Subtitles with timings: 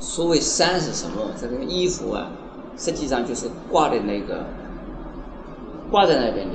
[0.00, 1.30] 所谓三是什么？
[1.38, 2.28] 这个衣服啊，
[2.76, 4.46] 实际上就是挂的那个
[5.90, 6.54] 挂在那边的，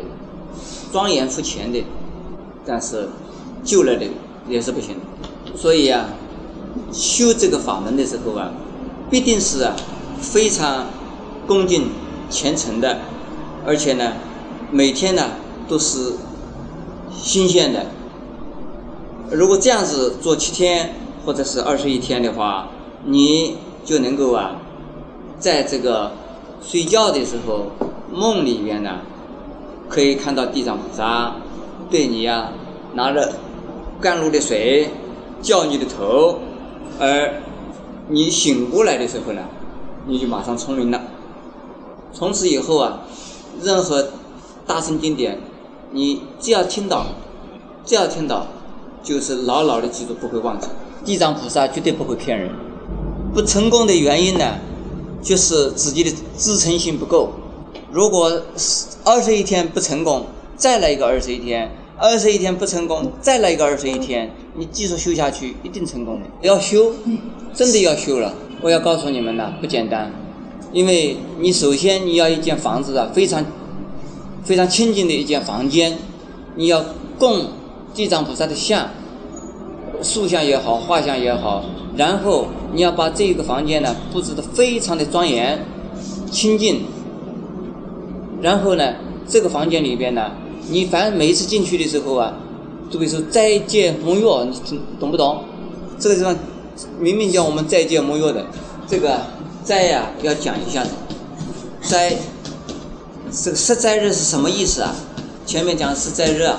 [0.92, 1.84] 庄严不前的，
[2.66, 3.08] 但是
[3.64, 4.08] 旧了的
[4.50, 4.96] 也是不行。
[5.56, 6.10] 所以啊，
[6.92, 8.52] 修这个法门的时候啊，
[9.12, 9.76] 必定是啊
[10.20, 10.88] 非常
[11.46, 11.90] 恭敬
[12.30, 12.98] 虔诚的，
[13.64, 14.14] 而且呢，
[14.72, 15.22] 每天呢
[15.68, 16.14] 都是
[17.14, 17.86] 新鲜的。
[19.32, 22.70] 如果这样子做七天或者是二十一天的话，
[23.06, 24.60] 你就能够啊，
[25.40, 26.12] 在这个
[26.62, 27.68] 睡觉的时候
[28.12, 29.00] 梦里面呢，
[29.88, 31.36] 可以看到地藏菩萨
[31.90, 32.52] 对你呀
[32.94, 33.34] 拿着
[34.02, 34.90] 甘露的水
[35.42, 36.40] 浇你的头，
[37.00, 37.42] 而
[38.10, 39.42] 你醒过来的时候呢，
[40.08, 41.02] 你就马上聪明了。
[42.12, 43.02] 从此以后啊，
[43.62, 44.08] 任何
[44.66, 45.40] 大圣经典，
[45.92, 47.06] 你只要听到，
[47.86, 48.48] 只要听到。
[49.04, 50.68] 就是牢牢的记住，不会忘记。
[51.04, 52.50] 地藏菩萨绝对不会骗人。
[53.36, 54.56] 不成功的原因呢，
[55.22, 57.32] 就是自己的支撑性不够。
[57.92, 58.42] 如果
[59.04, 64.34] 二十一天不成功，再来一个二十一天；二十一天不成功，再来一个二十一天。
[64.54, 66.26] 你继续修下去，一定成功的。
[66.44, 66.94] 要修，
[67.54, 68.34] 真的要修了。
[68.62, 70.14] 我要告诉你们呢，不简单。
[70.72, 73.46] 因为你首先你要一间房子啊，非常
[74.46, 75.98] 非常清净的一间房间，
[76.56, 76.86] 你要
[77.20, 77.48] 供。
[77.94, 78.90] 地藏菩萨的像，
[80.02, 81.64] 塑像也好，画像也好，
[81.96, 85.66] 然后你要把这个房间呢布置的非常的庄严、
[86.32, 86.84] 清净。
[88.42, 88.96] 然后呢，
[89.28, 90.32] 这个房间里边呢，
[90.70, 92.34] 你凡每一次进去的时候啊，
[92.92, 95.44] 都会说斋戒沐浴，你听懂不懂？
[95.98, 96.36] 这个地方
[97.00, 98.46] 明明叫我们斋戒沐浴的，
[98.88, 99.22] 这个
[99.64, 100.92] 斋呀要讲一下子。
[101.82, 102.14] 斋，
[103.32, 104.94] 这个十斋日是什么意思啊？
[105.46, 106.50] 前面讲十斋日。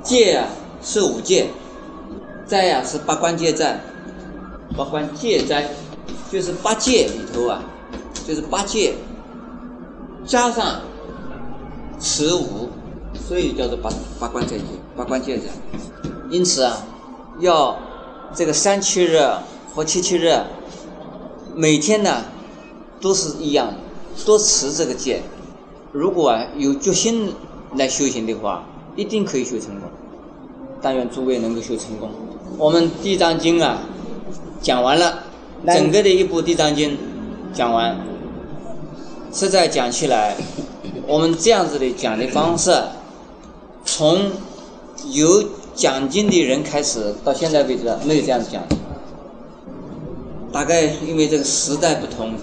[0.00, 0.46] 戒啊
[0.82, 1.48] 是五戒，
[2.46, 3.78] 斋呀是八关戒斋，
[4.78, 5.68] 八关戒斋
[6.30, 7.60] 就是八戒里头啊，
[8.24, 8.94] 就是八戒
[10.24, 10.80] 加上
[11.98, 12.68] 持五，
[13.26, 14.64] 所以叫做八八关斋戒，
[14.96, 15.46] 八关戒斋。
[16.30, 16.86] 因此啊，
[17.40, 17.76] 要
[18.32, 19.20] 这个三七日
[19.74, 20.32] 和七七日，
[21.56, 22.24] 每天呢
[23.00, 23.74] 都是一样，
[24.24, 25.22] 多持这个戒。
[25.90, 27.34] 如果啊有决心
[27.74, 28.64] 来修行的话。
[28.96, 29.88] 一定可以修成功，
[30.82, 32.10] 但愿诸位能够修成功。
[32.56, 33.78] 我们《地藏经》啊，
[34.60, 35.24] 讲完了，
[35.66, 36.90] 整个的一部《地藏经》
[37.52, 37.96] 讲完，
[39.32, 40.36] 实在讲起来，
[41.06, 42.74] 我们这样子的讲的方式，
[43.84, 44.30] 从
[45.10, 48.62] 有讲经的人开始到现在为止没有这样子讲。
[50.52, 52.34] 大概因为这个时代不同，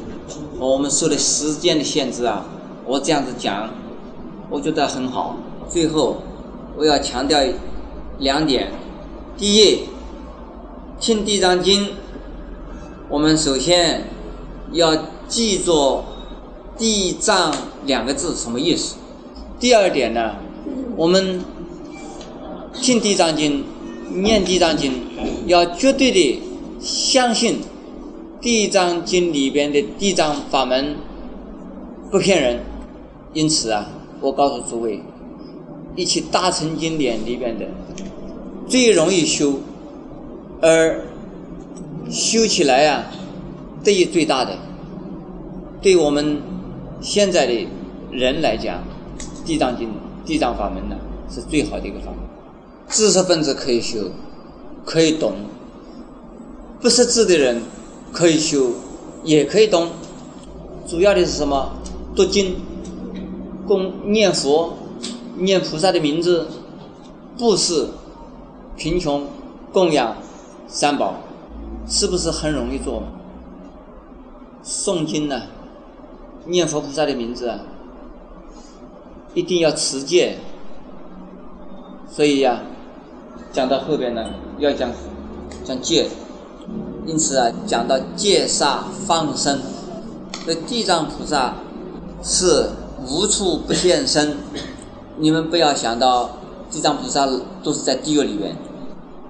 [0.59, 2.45] 和我们受的时间的限制啊，
[2.85, 3.69] 我这样子讲，
[4.49, 5.37] 我觉得很好。
[5.69, 6.17] 最后。
[6.77, 7.39] 我要强调
[8.19, 8.69] 两点：
[9.37, 9.83] 第一，
[10.99, 11.85] 听《地藏经》，
[13.07, 14.05] 我们首先
[14.71, 14.95] 要
[15.27, 16.03] 记住
[16.77, 17.53] “地藏”
[17.85, 18.95] 两个字什么意思；
[19.59, 20.35] 第二点呢，
[20.97, 21.41] 我们
[22.73, 23.63] 听《地藏经》、
[24.21, 24.91] 念《地藏经》，
[25.45, 26.41] 要绝对的
[26.79, 27.57] 相信
[28.41, 30.95] 《地藏经》里边的地藏法门
[32.09, 32.59] 不骗人。
[33.33, 33.89] 因此啊，
[34.21, 35.01] 我告诉诸位。
[35.95, 37.65] 一起大乘经典里边的
[38.67, 39.59] 最容易修，
[40.59, 41.05] 而
[42.09, 43.05] 修起来啊
[43.83, 44.57] 得益最大的，
[45.81, 46.41] 对我们
[47.01, 47.67] 现在的
[48.11, 48.83] 人来讲，
[49.45, 49.89] 地藏经、
[50.25, 50.95] 地藏法门呢
[51.29, 52.19] 是最好的一个法门。
[52.87, 54.11] 知识分子可以修，
[54.85, 55.33] 可以懂；
[56.81, 57.61] 不识字的人
[58.11, 58.71] 可以修，
[59.23, 59.89] 也可以懂。
[60.87, 61.71] 主要的是什么？
[62.15, 62.55] 读经、
[63.67, 64.77] 供念佛。
[65.37, 66.47] 念菩萨的名字，
[67.37, 67.89] 布施、
[68.77, 69.27] 贫穷、
[69.73, 70.15] 供养
[70.65, 71.15] 三宝，
[71.87, 73.03] 是不是很容易做？
[74.63, 75.43] 诵经呢，
[76.45, 77.59] 念佛菩萨的名字，
[79.33, 80.39] 一定要持戒。
[82.09, 82.61] 所以呀，
[83.51, 84.25] 讲到后边呢，
[84.59, 84.91] 要讲
[85.63, 86.09] 讲戒。
[87.05, 89.59] 因此啊，讲到戒杀放生，
[90.47, 91.53] 这地藏菩萨
[92.23, 92.71] 是
[93.07, 94.37] 无处不现身。
[95.17, 96.31] 你们不要想到
[96.71, 97.29] 地藏菩萨
[97.63, 98.55] 都是在地狱里面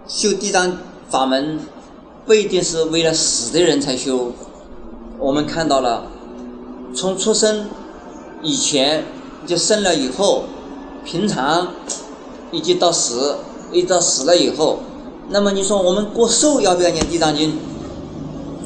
[0.07, 0.77] 修地藏
[1.09, 1.59] 法门，
[2.25, 4.31] 不一定是为了死的人才修。
[5.19, 6.07] 我们看到了，
[6.93, 7.67] 从出生
[8.41, 9.05] 以前
[9.45, 10.45] 就生了以后，
[11.03, 11.67] 平常
[12.51, 13.37] 以及到死，
[13.71, 14.79] 一直到死了以后，
[15.29, 17.53] 那么你说我们过寿要不要念地藏经？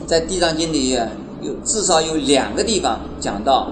[0.07, 0.97] 在地藏经里
[1.41, 3.71] 有至少有两个地方讲到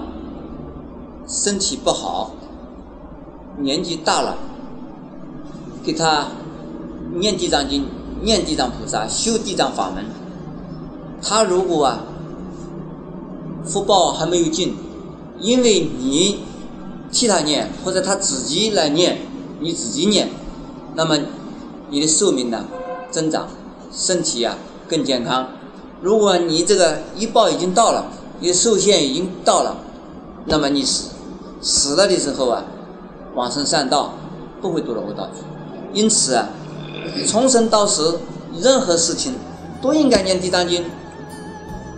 [1.26, 2.32] 身体不好。
[3.60, 4.36] 年纪大了，
[5.82, 6.28] 给他
[7.16, 7.84] 念地藏经、
[8.22, 10.04] 念地藏菩萨、修地藏法门，
[11.22, 12.04] 他如果啊
[13.64, 14.74] 福报还没有尽，
[15.40, 16.40] 因为你
[17.12, 19.18] 替他念，或者他自己来念，
[19.60, 20.28] 你自己念，
[20.94, 21.18] 那么
[21.90, 22.64] 你的寿命呢
[23.10, 23.48] 增长，
[23.92, 24.56] 身体啊
[24.88, 25.48] 更健康。
[26.00, 28.06] 如果你这个一报已经到了，
[28.40, 29.76] 你的寿限已经到了，
[30.46, 31.10] 那么你死
[31.60, 32.64] 死了的时候啊，
[33.34, 34.14] 往生善道
[34.60, 35.42] 不会堕落恶道去。
[35.92, 36.48] 因此啊，
[37.26, 38.20] 从生到死，
[38.60, 39.34] 任何事情
[39.80, 40.84] 都应该念地藏经。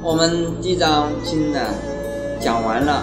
[0.02, 1.60] 我们地藏经呢
[2.40, 3.02] 讲完了。